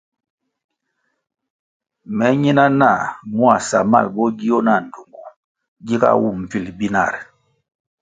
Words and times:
Me 2.17 2.27
nyina 2.41 2.65
nah 2.79 3.03
mua 3.35 3.55
samal 3.67 4.05
bo 4.15 4.23
gio 4.39 4.57
na 4.65 4.73
ndtungu 4.83 5.23
giga 5.87 6.09
wum 6.21 6.37
bvil 6.49 6.65
binari. 6.77 7.21